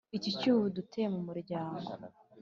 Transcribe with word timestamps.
iki 0.17 0.29
cyuho 0.39 0.61
uduteye 0.69 1.07
mu 1.13 1.19
muryangooo 1.27 2.05